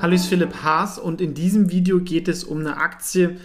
[0.00, 3.36] Hallo, ich bin Philipp Haas und in diesem Video geht es um eine Aktie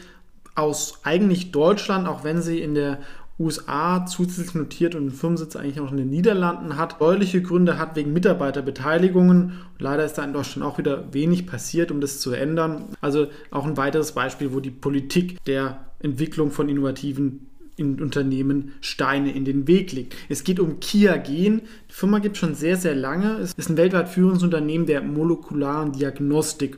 [0.56, 3.00] aus eigentlich Deutschland, auch wenn sie in der
[3.38, 6.94] USA zusätzlich notiert und einen Firmensitz eigentlich auch in den Niederlanden hat.
[6.94, 9.64] Steuerliche Gründe hat wegen Mitarbeiterbeteiligungen.
[9.80, 12.86] Leider ist da in Deutschland auch wieder wenig passiert, um das zu ändern.
[13.02, 17.48] Also auch ein weiteres Beispiel, wo die Politik der Entwicklung von innovativen
[17.78, 20.16] in Unternehmen Steine in den Weg legt.
[20.30, 21.62] Es geht um Kia Gen.
[21.90, 23.38] Die Firma gibt es schon sehr, sehr lange.
[23.38, 26.78] Es ist ein weltweit führendes Unternehmen der molekularen Diagnostik.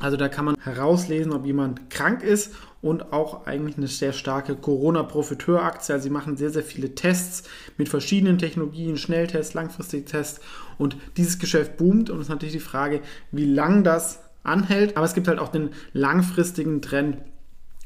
[0.00, 4.56] Also da kann man herauslesen, ob jemand krank ist und auch eigentlich eine sehr starke
[4.56, 5.94] Corona-Profiteur-Aktie.
[5.94, 10.40] Also sie machen sehr, sehr viele Tests mit verschiedenen Technologien, Schnelltests, langfristige Tests
[10.78, 13.00] und dieses Geschäft boomt und es ist natürlich die Frage,
[13.30, 14.96] wie lang das anhält.
[14.96, 17.18] Aber es gibt halt auch den langfristigen Trend,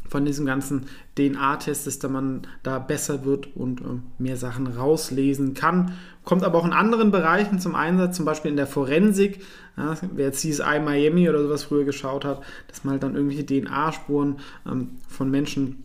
[0.09, 3.85] von diesem ganzen DNA-Test ist, dass man da besser wird und äh,
[4.19, 5.93] mehr Sachen rauslesen kann.
[6.25, 9.45] Kommt aber auch in anderen Bereichen zum Einsatz, zum Beispiel in der Forensik.
[9.77, 14.37] Ja, wer CSI Miami oder sowas früher geschaut hat, dass man halt dann irgendwelche DNA-Spuren
[14.67, 15.85] ähm, von Menschen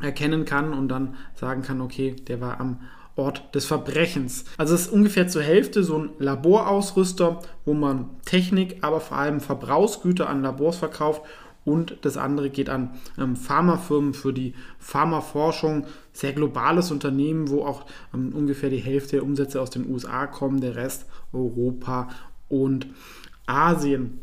[0.00, 2.80] erkennen kann und dann sagen kann, okay, der war am
[3.16, 4.44] Ort des Verbrechens.
[4.58, 9.40] Also es ist ungefähr zur Hälfte so ein Laborausrüster, wo man Technik, aber vor allem
[9.40, 11.22] Verbrauchsgüter an Labors verkauft
[11.64, 15.86] und das andere geht an ähm, Pharmafirmen für die Pharmaforschung.
[16.12, 20.60] Sehr globales Unternehmen, wo auch ähm, ungefähr die Hälfte der Umsätze aus den USA kommen,
[20.60, 22.08] der Rest Europa
[22.48, 22.88] und
[23.46, 24.20] Asien.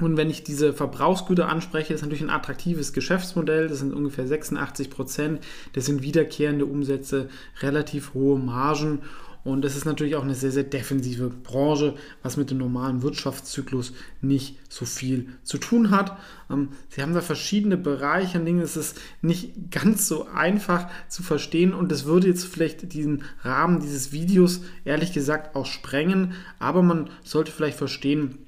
[0.00, 3.68] Und wenn ich diese Verbrauchsgüter anspreche, ist natürlich ein attraktives Geschäftsmodell.
[3.68, 5.40] Das sind ungefähr 86 Prozent.
[5.72, 7.28] Das sind wiederkehrende Umsätze,
[7.60, 9.02] relativ hohe Margen.
[9.44, 13.92] Und das ist natürlich auch eine sehr, sehr defensive Branche, was mit dem normalen Wirtschaftszyklus
[14.22, 16.16] nicht so viel zu tun hat.
[16.50, 21.22] Ähm, sie haben da verschiedene Bereiche, an denen es ist nicht ganz so einfach zu
[21.22, 26.82] verstehen und es würde jetzt vielleicht diesen Rahmen dieses Videos ehrlich gesagt auch sprengen, aber
[26.82, 28.38] man sollte vielleicht verstehen,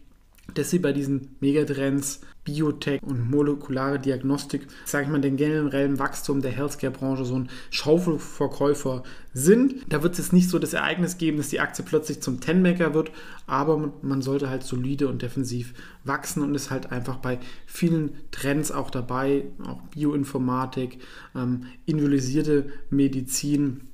[0.59, 6.41] dass sie bei diesen Megatrends Biotech und molekulare Diagnostik, sage ich mal, den generellen Wachstum
[6.41, 9.03] der Healthcare-Branche so ein Schaufelverkäufer
[9.35, 9.75] sind.
[9.89, 12.95] Da wird es jetzt nicht so das Ereignis geben, dass die Aktie plötzlich zum Ten-Maker
[12.95, 13.11] wird,
[13.49, 15.75] aber man sollte halt solide und defensiv
[16.05, 21.01] wachsen und ist halt einfach bei vielen Trends auch dabei, auch Bioinformatik,
[21.35, 23.89] ähm, individualisierte Medizin.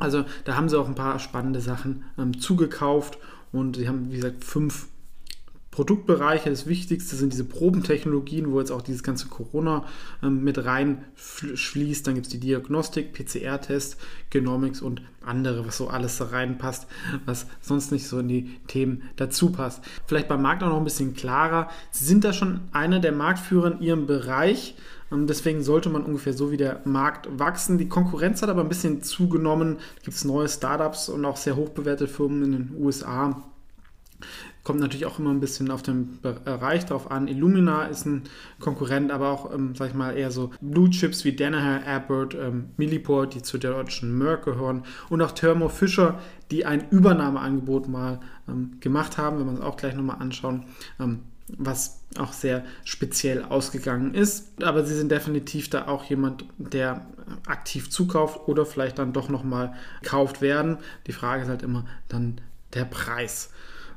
[0.00, 3.18] Also da haben sie auch ein paar spannende Sachen ähm, zugekauft
[3.52, 4.88] und sie haben, wie gesagt, fünf
[5.74, 6.50] Produktbereiche.
[6.50, 9.84] Das Wichtigste sind diese Probentechnologien, wo jetzt auch dieses ganze Corona
[10.22, 12.06] ähm, mit rein schließt.
[12.06, 13.96] Dann gibt es die Diagnostik, PCR-Test,
[14.30, 16.86] Genomics und andere, was so alles da reinpasst,
[17.26, 19.82] was sonst nicht so in die Themen dazu passt.
[20.06, 21.68] Vielleicht beim Markt auch noch ein bisschen klarer.
[21.90, 24.76] Sie sind da schon einer der Marktführer in ihrem Bereich.
[25.10, 27.78] Ähm, deswegen sollte man ungefähr so wie der Markt wachsen.
[27.78, 29.78] Die Konkurrenz hat aber ein bisschen zugenommen.
[29.96, 33.42] Da gibt es neue Startups und auch sehr hochbewährte Firmen in den USA
[34.64, 37.28] Kommt natürlich auch immer ein bisschen auf den Bereich drauf an.
[37.28, 38.22] Illumina ist ein
[38.60, 42.70] Konkurrent, aber auch, ähm, sag ich mal, eher so Blue Chips wie Danaher, Abbott, ähm,
[42.78, 46.18] Milliport, die zu der deutschen Merck gehören und auch Thermo Fisher,
[46.50, 50.64] die ein Übernahmeangebot mal ähm, gemacht haben, wenn wir uns auch gleich nochmal anschauen.
[50.98, 54.62] Ähm, was auch sehr speziell ausgegangen ist.
[54.62, 57.06] Aber sie sind definitiv da auch jemand, der
[57.46, 60.78] aktiv zukauft oder vielleicht dann doch nochmal gekauft werden.
[61.06, 62.40] Die Frage ist halt immer dann
[62.72, 63.50] der Preis.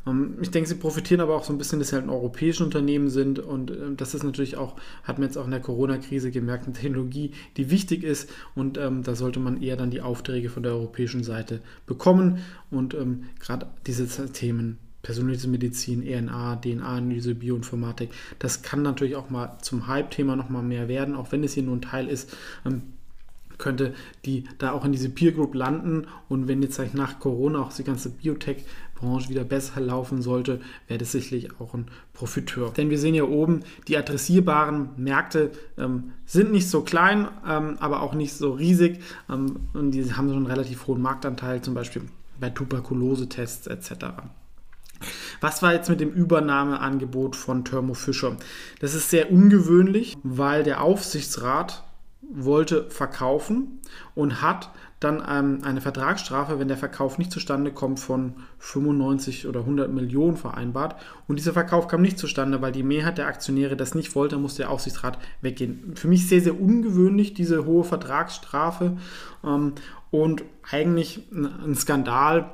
[0.06, 2.62] Ähm, ich denke, sie profitieren aber auch so ein bisschen, dass sie halt ein europäisches
[2.62, 6.32] Unternehmen sind und ähm, das ist natürlich auch, hat man jetzt auch in der Corona-Krise
[6.32, 10.50] gemerkt, eine Technologie, die wichtig ist und ähm, da sollte man eher dann die Aufträge
[10.50, 18.10] von der europäischen Seite bekommen und ähm, gerade diese Themen persönliche Medizin, RNA, DNA-Analyse, Bioinformatik,
[18.40, 21.78] das kann natürlich auch mal zum Hype-Thema nochmal mehr werden, auch wenn es hier nur
[21.78, 22.36] ein Teil ist.
[23.58, 23.94] Könnte
[24.26, 27.84] die da auch in diese Peer Group landen und wenn jetzt nach Corona auch die
[27.84, 28.66] ganze Biotech
[28.98, 32.72] Branche wieder besser laufen sollte, wäre das sicherlich auch ein Profiteur.
[32.72, 38.02] Denn wir sehen ja oben, die adressierbaren Märkte ähm, sind nicht so klein, ähm, aber
[38.02, 39.00] auch nicht so riesig
[39.30, 42.04] ähm, und die haben so einen relativ hohen Marktanteil, zum Beispiel
[42.40, 43.94] bei Tuberkulose-Tests etc.
[45.42, 48.38] Was war jetzt mit dem Übernahmeangebot von Thermo Fisher?
[48.80, 51.84] Das ist sehr ungewöhnlich, weil der Aufsichtsrat
[52.22, 53.80] wollte verkaufen
[54.16, 54.70] und hat
[55.00, 60.38] dann ähm, eine Vertragsstrafe, wenn der Verkauf nicht zustande kommt, von 95 oder 100 Millionen
[60.38, 60.96] vereinbart.
[61.28, 64.64] Und dieser Verkauf kam nicht zustande, weil die Mehrheit der Aktionäre das nicht wollte, musste
[64.64, 65.94] der Aufsichtsrat weggehen.
[65.96, 68.98] Für mich sehr, sehr ungewöhnlich, diese hohe Vertragsstrafe.
[69.44, 69.74] Ähm,
[70.10, 72.50] und eigentlich ein Skandal,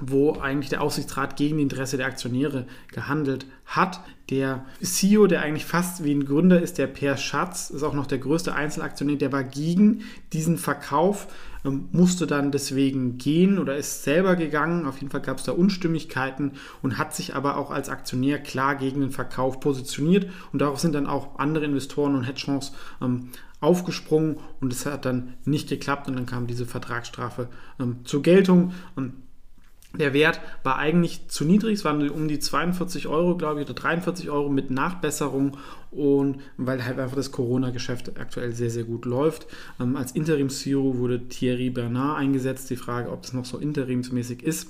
[0.00, 4.00] wo eigentlich der Aufsichtsrat gegen die Interesse der Aktionäre gehandelt hat.
[4.30, 8.06] Der CEO, der eigentlich fast wie ein Gründer ist, der Per Schatz, ist auch noch
[8.06, 10.02] der größte Einzelaktionär, der war gegen
[10.32, 11.28] diesen Verkauf,
[11.64, 14.86] ähm, musste dann deswegen gehen oder ist selber gegangen.
[14.86, 16.52] Auf jeden Fall gab es da Unstimmigkeiten
[16.82, 20.28] und hat sich aber auch als Aktionär klar gegen den Verkauf positioniert.
[20.52, 23.28] Und darauf sind dann auch andere Investoren und Hedgefonds ähm,
[23.60, 27.48] aufgesprungen und es hat dann nicht geklappt und dann kam diese Vertragsstrafe
[27.80, 28.72] ähm, zur Geltung.
[28.94, 29.14] Und
[29.98, 33.74] der Wert war eigentlich zu niedrig, es waren um die 42 Euro, glaube ich, oder
[33.74, 35.56] 43 Euro mit Nachbesserung
[35.90, 39.46] und weil halt einfach das Corona-Geschäft aktuell sehr, sehr gut läuft.
[39.80, 42.68] Ähm, als Interim-CEO wurde Thierry Bernard eingesetzt.
[42.70, 44.68] Die Frage, ob das noch so interimsmäßig ist.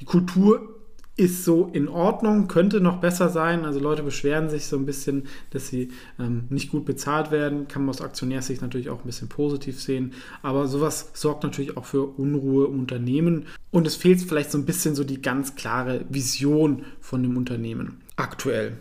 [0.00, 0.77] Die Kultur
[1.18, 3.64] ist so in Ordnung, könnte noch besser sein.
[3.64, 7.66] Also Leute beschweren sich so ein bisschen, dass sie ähm, nicht gut bezahlt werden.
[7.66, 10.12] Kann man aus Aktionärsicht natürlich auch ein bisschen positiv sehen.
[10.42, 13.46] Aber sowas sorgt natürlich auch für Unruhe im Unternehmen.
[13.72, 18.00] Und es fehlt vielleicht so ein bisschen so die ganz klare Vision von dem Unternehmen
[18.16, 18.78] aktuell.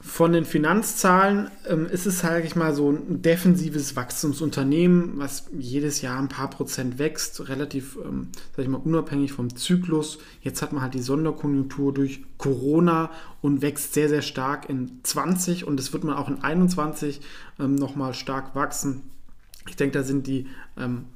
[0.00, 6.02] Von den Finanzzahlen ähm, ist es, sage ich mal, so ein defensives Wachstumsunternehmen, was jedes
[6.02, 10.20] Jahr ein paar Prozent wächst, relativ, ähm, sage ich mal, unabhängig vom Zyklus.
[10.40, 13.10] Jetzt hat man halt die Sonderkonjunktur durch Corona
[13.42, 17.20] und wächst sehr, sehr stark in 20 und das wird man auch in 21
[17.58, 19.02] ähm, nochmal stark wachsen.
[19.68, 20.46] Ich denke, da sind die
[20.76, 21.06] ähm,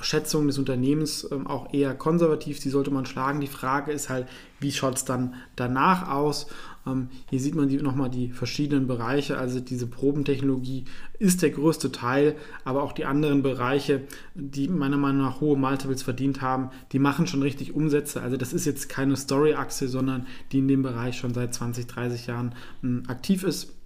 [0.00, 3.40] Schätzungen des Unternehmens ähm, auch eher konservativ, die sollte man schlagen.
[3.40, 4.28] Die Frage ist halt,
[4.60, 6.46] wie schaut es dann danach aus?
[6.86, 9.38] Ähm, hier sieht man die, nochmal die verschiedenen Bereiche.
[9.38, 10.84] Also diese Probentechnologie
[11.18, 14.02] ist der größte Teil, aber auch die anderen Bereiche,
[14.34, 18.22] die meiner Meinung nach hohe Multiples verdient haben, die machen schon richtig Umsätze.
[18.22, 22.26] Also das ist jetzt keine Story-Achse, sondern die in dem Bereich schon seit 20, 30
[22.26, 23.77] Jahren hm, aktiv ist.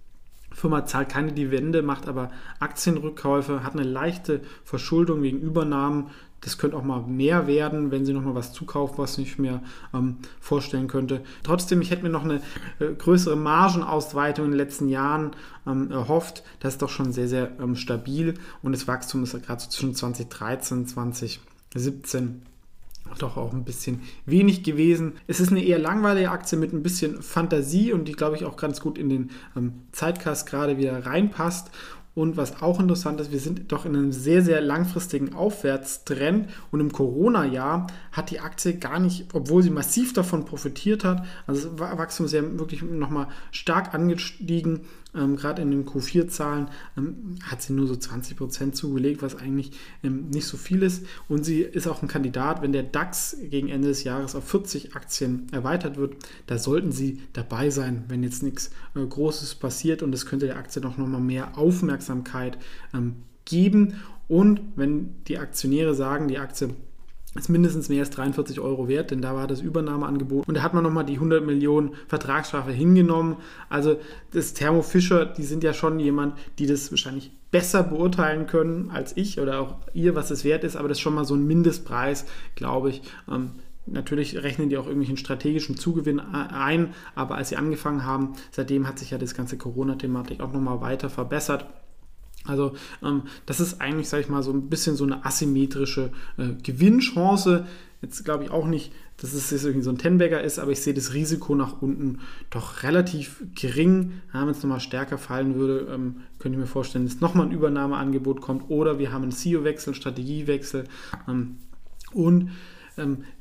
[0.53, 6.09] Firma zahlt keine Dividende, macht aber Aktienrückkäufe, hat eine leichte Verschuldung wegen Übernahmen
[6.43, 9.61] das könnte auch mal mehr werden, wenn sie noch mal was zukaufen, was ich mir
[9.93, 11.21] ähm, vorstellen könnte.
[11.43, 12.41] Trotzdem, ich hätte mir noch eine
[12.79, 15.31] äh, größere Margenausweitung in den letzten Jahren
[15.65, 16.43] ähm, erhofft.
[16.59, 19.95] Das ist doch schon sehr, sehr ähm, stabil und das Wachstum ist gerade so zwischen
[19.95, 22.41] 2013 und 2017
[23.15, 25.13] doch auch ein bisschen wenig gewesen.
[25.27, 28.57] Es ist eine eher langweilige Aktie mit ein bisschen Fantasie und die, glaube ich, auch
[28.57, 31.71] ganz gut in den ähm, Zeitcast gerade wieder reinpasst.
[32.15, 36.79] Und was auch interessant ist, wir sind doch in einem sehr, sehr langfristigen Aufwärtstrend und
[36.79, 41.97] im Corona-Jahr hat die Aktie gar nicht, obwohl sie massiv davon profitiert hat, also das
[41.97, 44.81] Wachstum ist ja wirklich nochmal stark angestiegen,
[45.15, 49.71] ähm, gerade in den Q4-Zahlen ähm, hat sie nur so 20 Prozent zugelegt, was eigentlich
[50.03, 51.05] ähm, nicht so viel ist.
[51.27, 54.95] Und sie ist auch ein Kandidat, wenn der DAX gegen Ende des Jahres auf 40
[54.95, 56.15] Aktien erweitert wird,
[56.47, 60.03] da sollten sie dabei sein, wenn jetzt nichts äh, Großes passiert.
[60.03, 62.57] Und das könnte der Aktie noch, noch mal mehr Aufmerksamkeit
[62.93, 63.95] ähm, geben.
[64.27, 66.69] Und wenn die Aktionäre sagen, die Aktie
[67.35, 70.47] ist mindestens mehr als 43 Euro wert, denn da war das Übernahmeangebot.
[70.47, 73.37] Und da hat man nochmal die 100 Millionen Vertragsstrafe hingenommen.
[73.69, 73.97] Also
[74.31, 79.15] das Thermo Fischer, die sind ja schon jemand, die das wahrscheinlich besser beurteilen können als
[79.17, 80.75] ich oder auch ihr, was es wert ist.
[80.75, 82.25] Aber das ist schon mal so ein Mindestpreis,
[82.55, 83.01] glaube ich.
[83.29, 83.51] Ähm,
[83.85, 88.97] Natürlich rechnen die auch irgendwelchen strategischen Zugewinn ein, aber als sie angefangen haben, seitdem hat
[88.97, 91.65] sich ja das ganze Corona-Thematik auch nochmal weiter verbessert.
[92.45, 96.49] Also ähm, das ist eigentlich, sage ich mal, so ein bisschen so eine asymmetrische äh,
[96.61, 97.65] Gewinnchance.
[98.01, 100.81] Jetzt glaube ich auch nicht, dass es jetzt irgendwie so ein Tenbagger ist, aber ich
[100.81, 102.19] sehe das Risiko nach unten
[102.49, 104.13] doch relativ gering.
[104.33, 107.53] Ja, Wenn es nochmal stärker fallen würde, ähm, könnte ich mir vorstellen, dass nochmal ein
[107.53, 110.85] Übernahmeangebot kommt oder wir haben einen CEO-Wechsel, Strategiewechsel
[111.29, 111.57] ähm,
[112.11, 112.49] und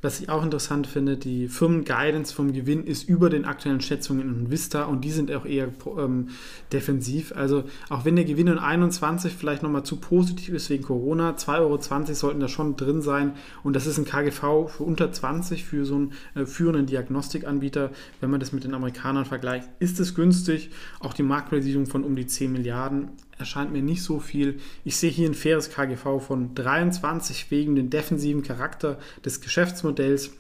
[0.01, 4.51] was ich auch interessant finde, die Firmen-Guidance vom Gewinn ist über den aktuellen Schätzungen in
[4.51, 5.69] Vista und die sind auch eher
[5.99, 6.29] ähm,
[6.73, 7.33] defensiv.
[7.37, 11.59] Also auch wenn der Gewinn in 21 vielleicht nochmal zu positiv ist wegen Corona, 2,20
[11.59, 13.33] Euro sollten da schon drin sein
[13.63, 17.91] und das ist ein KGV für unter 20 für so einen äh, führenden Diagnostikanbieter.
[18.21, 20.71] Wenn man das mit den Amerikanern vergleicht, ist es günstig.
[21.01, 23.11] Auch die Marktbesiedlung von um die 10 Milliarden
[23.43, 24.59] erscheint mir nicht so viel.
[24.85, 30.31] Ich sehe hier ein faires KGV von 23 wegen dem defensiven Charakter des Geschäftsmodells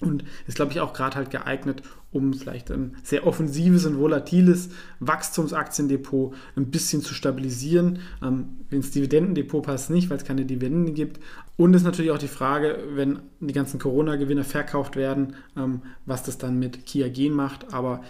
[0.00, 4.70] und ist, glaube ich, auch gerade halt geeignet, um vielleicht ein sehr offensives und volatiles
[5.00, 8.00] Wachstumsaktiendepot ein bisschen zu stabilisieren.
[8.22, 11.20] Ähm, ins Dividendendepot passt nicht, weil es keine Dividenden gibt.
[11.56, 16.36] Und ist natürlich auch die Frage, wenn die ganzen Corona-Gewinne verkauft werden, ähm, was das
[16.36, 17.72] dann mit Kia Gen macht.
[17.72, 18.02] Aber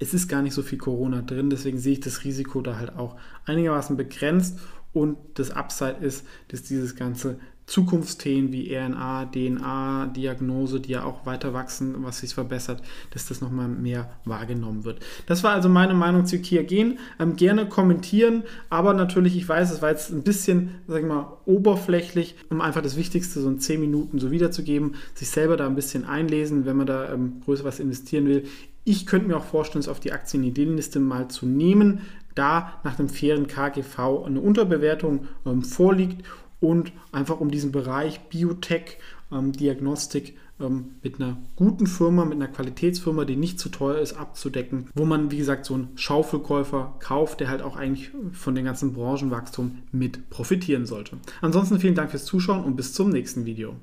[0.00, 2.96] es ist gar nicht so viel Corona drin, deswegen sehe ich das Risiko da halt
[2.96, 4.58] auch einigermaßen begrenzt
[4.92, 7.38] und das Upside ist, dass dieses Ganze
[7.70, 13.40] Zukunftsthemen wie RNA, DNA, Diagnose, die ja auch weiter wachsen, was sich verbessert, dass das
[13.40, 14.98] nochmal mehr wahrgenommen wird.
[15.26, 16.98] Das war also meine Meinung zu Kia Gen.
[17.20, 21.38] Ähm, gerne kommentieren, aber natürlich, ich weiß, es war jetzt ein bisschen, sag ich mal,
[21.44, 25.76] oberflächlich, um einfach das Wichtigste so in 10 Minuten so wiederzugeben, sich selber da ein
[25.76, 28.46] bisschen einlesen, wenn man da ähm, größer was investieren will.
[28.84, 32.00] Ich könnte mir auch vorstellen, es auf die Aktienideenliste mal zu nehmen,
[32.34, 36.24] da nach dem fairen KGV eine Unterbewertung ähm, vorliegt
[36.60, 38.98] und einfach um diesen Bereich Biotech,
[39.32, 44.14] ähm, Diagnostik ähm, mit einer guten Firma, mit einer Qualitätsfirma, die nicht zu teuer ist,
[44.14, 48.64] abzudecken, wo man, wie gesagt, so einen Schaufelkäufer kauft, der halt auch eigentlich von dem
[48.64, 51.18] ganzen Branchenwachstum mit profitieren sollte.
[51.40, 53.76] Ansonsten vielen Dank fürs Zuschauen und bis zum nächsten Video.